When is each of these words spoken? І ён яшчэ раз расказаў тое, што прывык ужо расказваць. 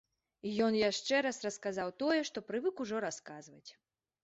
І 0.51 0.53
ён 0.67 0.77
яшчэ 0.77 1.19
раз 1.25 1.37
расказаў 1.49 1.93
тое, 2.05 2.17
што 2.31 2.45
прывык 2.49 2.83
ужо 2.87 3.05
расказваць. 3.09 3.71